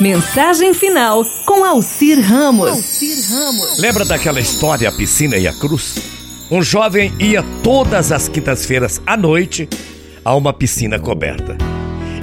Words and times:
Mensagem 0.00 0.72
final 0.74 1.24
com 1.44 1.64
Alcir 1.64 2.20
Ramos. 2.20 2.68
Alcir 2.68 3.16
Ramos. 3.30 3.78
Lembra 3.78 4.04
daquela 4.04 4.38
história, 4.38 4.88
a 4.88 4.92
piscina 4.92 5.36
e 5.36 5.48
a 5.48 5.52
cruz? 5.52 5.96
Um 6.48 6.62
jovem 6.62 7.12
ia 7.18 7.42
todas 7.64 8.12
as 8.12 8.28
quintas-feiras 8.28 9.02
à 9.04 9.16
noite 9.16 9.68
a 10.24 10.36
uma 10.36 10.52
piscina 10.52 11.00
coberta. 11.00 11.58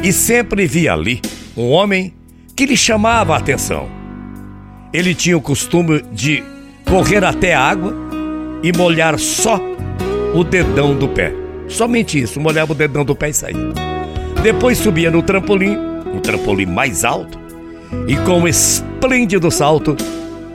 E 0.01 0.13
sempre 0.13 0.65
via 0.65 0.93
ali 0.93 1.21
um 1.57 1.69
homem 1.69 2.13
que 2.55 2.65
lhe 2.65 2.77
chamava 2.77 3.33
a 3.33 3.39
atenção. 3.39 3.89
Ele 4.93 5.13
tinha 5.13 5.37
o 5.37 5.41
costume 5.41 6.01
de 6.13 6.41
correr 6.85 7.25
até 7.25 7.53
a 7.53 7.61
água 7.61 7.93
e 8.63 8.71
molhar 8.71 9.19
só 9.19 9.59
o 10.33 10.45
dedão 10.45 10.95
do 10.95 11.09
pé. 11.09 11.33
Somente 11.67 12.21
isso, 12.21 12.39
molhava 12.39 12.71
o 12.71 12.75
dedão 12.75 13.03
do 13.03 13.17
pé 13.17 13.31
e 13.31 13.33
saía. 13.33 13.73
Depois 14.41 14.77
subia 14.77 15.11
no 15.11 15.21
trampolim, 15.21 15.75
um 16.13 16.21
trampolim 16.21 16.67
mais 16.67 17.03
alto, 17.03 17.44
e 18.07 18.15
com 18.17 18.39
um 18.39 18.47
esplêndido 18.47 19.49
salto 19.51 19.95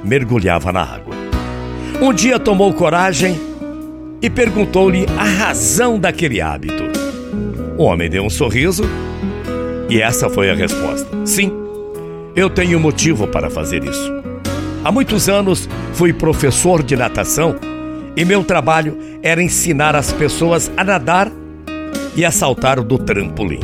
mergulhava 0.05 0.73
na 0.73 0.83
água. 0.83 1.15
Um 2.01 2.13
dia 2.13 2.39
tomou 2.39 2.73
coragem 2.73 3.39
e 4.23 4.29
perguntou-lhe 4.31 5.07
a 5.19 5.25
razão 5.25 5.99
daquele 5.99 6.41
hábito. 6.41 6.85
O 7.77 7.85
homem 7.85 8.09
deu 8.09 8.25
um 8.25 8.31
sorriso 8.31 8.85
e 9.89 10.01
essa 10.01 10.29
foi 10.29 10.51
a 10.51 10.55
resposta: 10.55 11.09
Sim, 11.25 11.53
eu 12.35 12.49
tenho 12.49 12.79
motivo 12.79 13.27
para 13.27 13.51
fazer 13.51 13.85
isso. 13.85 14.21
Há 14.85 14.91
muitos 14.91 15.29
anos 15.29 15.69
fui 15.93 16.13
professor 16.13 16.83
de 16.83 16.97
natação 16.97 17.57
e 18.17 18.25
meu 18.25 18.43
trabalho 18.43 18.97
era 19.23 19.43
ensinar 19.43 19.95
as 19.95 20.13
pessoas 20.13 20.71
a 20.77 20.85
nadar 20.85 21.31
e 22.17 22.25
a 22.25 22.31
saltar 22.31 22.83
do 22.83 22.99
trampolim. 22.99 23.61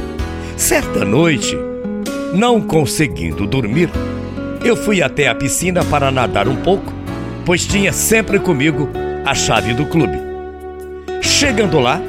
Certa 0.57 1.05
noite, 1.05 1.57
não 2.37 2.61
conseguindo 2.61 3.47
dormir, 3.47 3.89
eu 4.63 4.77
fui 4.77 5.03
até 5.03 5.29
a 5.29 5.35
piscina 5.35 5.83
para 5.85 6.11
nadar 6.11 6.47
um 6.47 6.57
pouco, 6.57 6.93
pois 7.45 7.67
tinha 7.67 7.93
sempre 7.93 8.39
comigo 8.39 8.89
a 9.25 9.35
chave 9.35 9.73
do 9.73 9.87
clube. 9.87 10.19
Chegando 11.23 11.81
lá, 11.81 12.01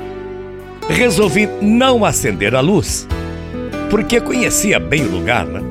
resolvi 0.89 1.47
não 1.61 2.03
acender 2.03 2.53
a 2.55 2.59
luz, 2.59 3.07
porque 3.89 4.19
conhecia 4.19 4.79
bem 4.79 5.03
o 5.03 5.11
lugar, 5.11 5.45
né? 5.45 5.61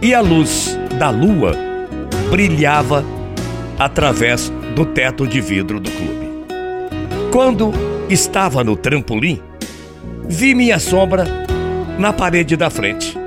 E 0.00 0.14
a 0.14 0.20
luz 0.20 0.78
da 0.98 1.10
lua 1.10 1.52
brilhava 2.30 3.04
através 3.78 4.52
do 4.74 4.84
teto 4.84 5.26
de 5.26 5.40
vidro 5.40 5.80
do 5.80 5.90
clube. 5.90 6.26
Quando 7.32 7.72
estava 8.08 8.62
no 8.62 8.76
trampolim, 8.76 9.40
vi 10.28 10.54
minha 10.54 10.78
sombra 10.78 11.26
na 11.98 12.12
parede 12.12 12.56
da 12.56 12.70
frente. 12.70 13.25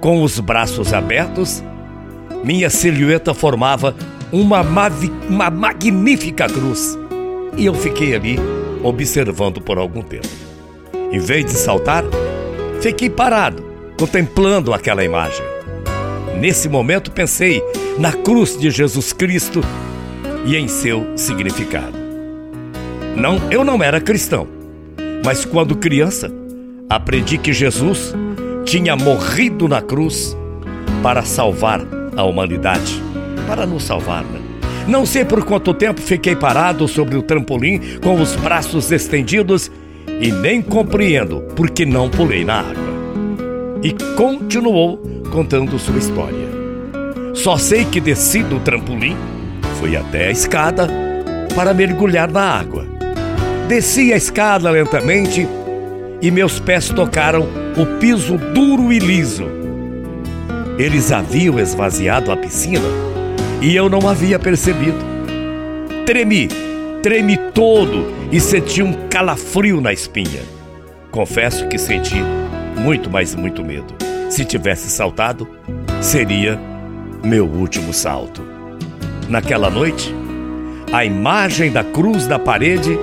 Com 0.00 0.22
os 0.22 0.38
braços 0.38 0.92
abertos, 0.92 1.62
minha 2.44 2.70
silhueta 2.70 3.34
formava 3.34 3.94
uma, 4.32 4.60
uma 5.28 5.50
magnífica 5.50 6.46
cruz. 6.46 6.96
E 7.56 7.66
eu 7.66 7.74
fiquei 7.74 8.14
ali 8.14 8.38
observando 8.82 9.60
por 9.60 9.78
algum 9.78 10.02
tempo. 10.02 10.28
Em 11.10 11.18
vez 11.18 11.46
de 11.46 11.52
saltar, 11.52 12.04
fiquei 12.80 13.10
parado, 13.10 13.64
contemplando 13.98 14.72
aquela 14.72 15.02
imagem. 15.02 15.44
Nesse 16.38 16.68
momento 16.68 17.10
pensei 17.10 17.62
na 17.98 18.12
cruz 18.12 18.56
de 18.56 18.70
Jesus 18.70 19.12
Cristo 19.12 19.60
e 20.44 20.56
em 20.56 20.68
seu 20.68 21.16
significado. 21.16 21.98
Não, 23.16 23.50
eu 23.50 23.64
não 23.64 23.82
era 23.82 24.00
cristão, 24.00 24.46
mas 25.24 25.44
quando 25.44 25.74
criança, 25.74 26.30
aprendi 26.88 27.36
que 27.36 27.52
Jesus 27.52 28.14
tinha 28.68 28.94
morrido 28.94 29.66
na 29.66 29.80
cruz 29.80 30.36
para 31.02 31.22
salvar 31.22 31.80
a 32.14 32.22
humanidade, 32.22 33.02
para 33.46 33.64
nos 33.64 33.84
salvar, 33.84 34.22
né? 34.24 34.40
Não 34.86 35.06
sei 35.06 35.24
por 35.24 35.42
quanto 35.42 35.72
tempo 35.72 36.02
fiquei 36.02 36.36
parado 36.36 36.86
sobre 36.86 37.16
o 37.16 37.22
trampolim 37.22 37.80
com 38.02 38.20
os 38.20 38.36
braços 38.36 38.92
estendidos 38.92 39.70
e 40.20 40.30
nem 40.30 40.60
compreendo 40.60 41.40
porque 41.56 41.86
não 41.86 42.10
pulei 42.10 42.44
na 42.44 42.60
água. 42.60 42.88
E 43.82 43.92
continuou 44.16 44.98
contando 45.32 45.78
sua 45.78 45.96
história. 45.96 46.48
Só 47.32 47.56
sei 47.56 47.86
que 47.86 48.00
desci 48.00 48.42
do 48.42 48.60
trampolim, 48.60 49.16
fui 49.80 49.96
até 49.96 50.26
a 50.26 50.30
escada 50.30 50.90
para 51.54 51.72
mergulhar 51.72 52.30
na 52.30 52.42
água. 52.42 52.84
Desci 53.66 54.12
a 54.12 54.16
escada 54.16 54.70
lentamente 54.70 55.48
e 56.20 56.30
meus 56.30 56.58
pés 56.58 56.88
tocaram 56.88 57.46
o 57.76 57.98
piso 57.98 58.36
duro 58.36 58.92
e 58.92 58.98
liso. 58.98 59.44
Eles 60.78 61.12
haviam 61.12 61.58
esvaziado 61.58 62.30
a 62.30 62.36
piscina 62.36 62.88
e 63.60 63.74
eu 63.74 63.88
não 63.88 64.08
havia 64.08 64.38
percebido. 64.38 64.98
Tremi, 66.06 66.48
tremi 67.02 67.36
todo 67.52 68.06
e 68.30 68.40
senti 68.40 68.82
um 68.82 69.08
calafrio 69.08 69.80
na 69.80 69.92
espinha. 69.92 70.42
Confesso 71.10 71.66
que 71.68 71.78
senti 71.78 72.16
muito, 72.76 73.10
mas 73.10 73.34
muito 73.34 73.64
medo. 73.64 73.94
Se 74.30 74.44
tivesse 74.44 74.88
saltado, 74.90 75.48
seria 76.00 76.58
meu 77.24 77.46
último 77.46 77.92
salto. 77.92 78.42
Naquela 79.28 79.68
noite, 79.68 80.14
a 80.92 81.04
imagem 81.04 81.70
da 81.72 81.82
cruz 81.82 82.26
da 82.26 82.38
parede 82.38 82.98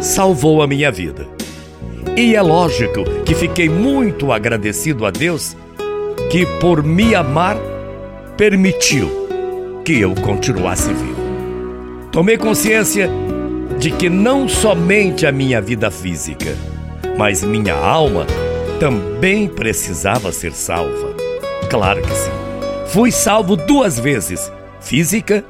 salvou 0.00 0.62
a 0.62 0.66
minha 0.66 0.90
vida. 0.90 1.26
E 2.16 2.34
é 2.34 2.42
lógico 2.42 3.04
que 3.24 3.34
fiquei 3.34 3.68
muito 3.68 4.32
agradecido 4.32 5.06
a 5.06 5.10
Deus 5.10 5.56
que, 6.30 6.44
por 6.60 6.82
me 6.82 7.14
amar, 7.14 7.56
permitiu 8.36 9.10
que 9.84 10.00
eu 10.00 10.14
continuasse 10.14 10.92
vivo. 10.92 11.22
Tomei 12.10 12.36
consciência 12.36 13.08
de 13.78 13.90
que 13.90 14.08
não 14.08 14.48
somente 14.48 15.26
a 15.26 15.32
minha 15.32 15.60
vida 15.60 15.90
física, 15.90 16.54
mas 17.16 17.42
minha 17.42 17.74
alma 17.74 18.26
também 18.78 19.48
precisava 19.48 20.30
ser 20.32 20.52
salva. 20.52 21.14
Claro 21.70 22.02
que 22.02 22.14
sim. 22.14 22.30
Fui 22.88 23.10
salvo 23.10 23.56
duas 23.56 23.98
vezes, 23.98 24.52
física 24.80 25.44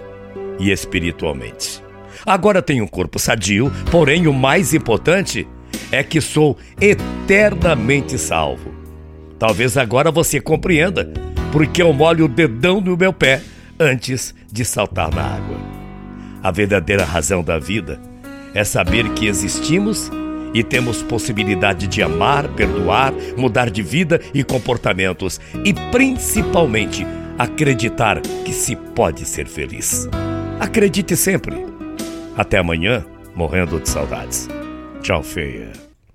e 0.59 0.71
espiritualmente. 0.71 1.83
Agora 2.25 2.63
tenho 2.63 2.85
um 2.85 2.89
corpo 2.89 3.19
sadio, 3.19 3.73
porém 3.91 4.29
o 4.29 4.33
mais 4.33 4.73
importante 4.73 5.47
que 6.01 6.21
sou 6.21 6.57
eternamente 6.81 8.17
salvo. 8.17 8.73
Talvez 9.37 9.77
agora 9.77 10.13
você 10.13 10.41
compreenda 10.41 11.13
porque 11.51 11.83
eu 11.83 11.93
molho 11.93 12.27
o 12.27 12.29
dedão 12.29 12.81
no 12.81 12.97
meu 12.97 13.13
pé 13.13 13.43
antes 13.79 14.33
de 14.51 14.65
saltar 14.65 15.13
na 15.13 15.23
água. 15.23 15.57
A 16.41 16.53
verdadeira 16.53 17.05
razão 17.05 17.43
da 17.43 17.59
vida 17.59 18.01
é 18.55 18.63
saber 18.63 19.09
que 19.15 19.27
existimos 19.27 20.09
e 20.55 20.63
temos 20.63 21.03
possibilidade 21.03 21.87
de 21.87 22.03
amar, 22.03 22.47
perdoar, 22.49 23.13
mudar 23.37 23.71
de 23.71 23.83
vida 23.83 24.21
e 24.35 24.45
comportamentos 24.45 25.41
e 25.65 25.73
principalmente 25.91 27.07
acreditar 27.39 28.21
que 28.21 28.53
se 28.53 28.77
pode 28.77 29.25
ser 29.25 29.47
feliz. 29.47 30.09
Acredite 30.61 31.17
sempre. 31.17 31.67
Até 32.37 32.59
amanhã, 32.59 33.05
morrendo 33.35 33.81
de 33.81 33.89
saudades. 33.89 34.49
Tchau, 35.03 35.21
feia. 35.21 35.92